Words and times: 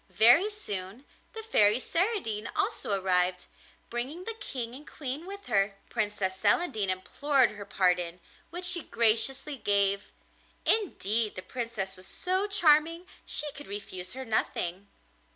Very 0.09 0.49
soon 0.49 1.05
the 1.33 1.43
Fairy 1.43 1.77
Saradine 1.79 2.49
also 2.55 2.99
arrived, 2.99 3.45
bringing 3.91 4.23
the 4.23 4.33
King 4.33 4.73
and 4.73 4.87
Queen 4.87 5.27
with 5.27 5.45
her. 5.45 5.75
Princess 5.91 6.37
Celandine 6.41 6.89
implored 6.89 7.51
her 7.51 7.65
pardon, 7.65 8.19
which 8.49 8.65
she 8.65 8.81
graciously 8.81 9.57
gave; 9.57 10.11
indeed 10.65 11.35
the 11.35 11.43
Princess 11.43 11.95
was 11.95 12.07
so 12.07 12.47
charming 12.47 13.05
she 13.27 13.51
could 13.51 13.67
refuse 13.67 14.13
her 14.13 14.25
nothing. 14.25 14.87